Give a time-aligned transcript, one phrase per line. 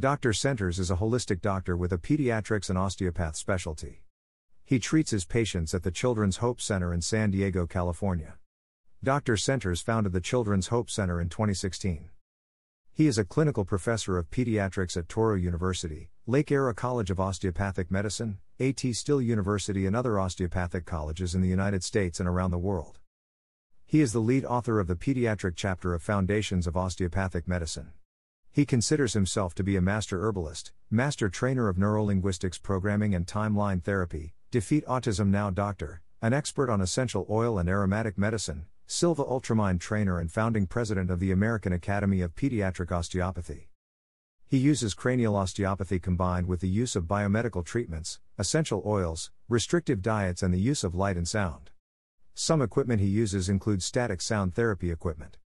[0.00, 0.32] Dr.
[0.32, 4.04] Centers is a holistic doctor with a pediatrics and osteopath specialty.
[4.64, 8.34] He treats his patients at the Children's Hope Center in San Diego, California.
[9.02, 9.36] Dr.
[9.36, 12.10] Centers founded the Children's Hope Center in 2016.
[12.92, 17.90] He is a clinical professor of pediatrics at Touro University, Lake Erie College of Osteopathic
[17.90, 18.92] Medicine, A.T.
[18.92, 23.00] Still University, and other osteopathic colleges in the United States and around the world.
[23.84, 27.90] He is the lead author of the pediatric chapter of Foundations of Osteopathic Medicine.
[28.58, 33.80] He considers himself to be a master herbalist, master trainer of neurolinguistics programming and timeline
[33.80, 39.78] therapy, Defeat Autism Now Doctor, an expert on essential oil and aromatic medicine, Silva Ultramind
[39.78, 43.68] trainer and founding president of the American Academy of Pediatric Osteopathy.
[44.48, 50.42] He uses cranial osteopathy combined with the use of biomedical treatments, essential oils, restrictive diets,
[50.42, 51.70] and the use of light and sound.
[52.34, 55.38] Some equipment he uses includes static sound therapy equipment.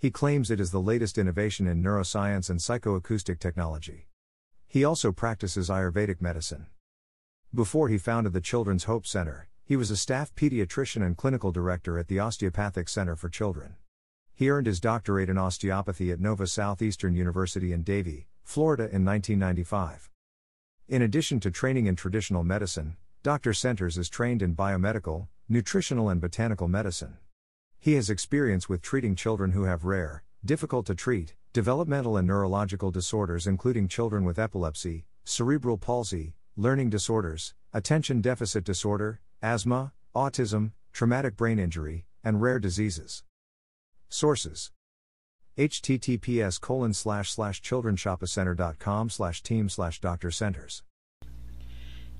[0.00, 4.06] He claims it is the latest innovation in neuroscience and psychoacoustic technology.
[4.68, 6.66] He also practices Ayurvedic medicine.
[7.52, 11.98] Before he founded the Children's Hope Center, he was a staff pediatrician and clinical director
[11.98, 13.74] at the Osteopathic Center for Children.
[14.32, 20.10] He earned his doctorate in osteopathy at Nova Southeastern University in Davie, Florida in 1995.
[20.88, 23.52] In addition to training in traditional medicine, Dr.
[23.52, 27.16] Centers is trained in biomedical, nutritional, and botanical medicine.
[27.80, 32.90] He has experience with treating children who have rare, difficult to treat, developmental and neurological
[32.90, 41.36] disorders, including children with epilepsy, cerebral palsy, learning disorders, attention deficit disorder, asthma, autism, traumatic
[41.36, 43.22] brain injury, and rare diseases.
[44.08, 44.72] Sources
[45.56, 50.82] https colon slash slash childrenshopecenter.com slash team slash doctor centers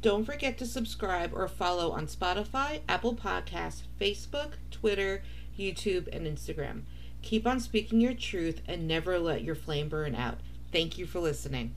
[0.00, 5.22] don't forget to subscribe or follow on Spotify, Apple Podcasts, Facebook, Twitter,
[5.58, 6.82] YouTube, and Instagram.
[7.22, 10.38] Keep on speaking your truth and never let your flame burn out.
[10.72, 11.74] Thank you for listening.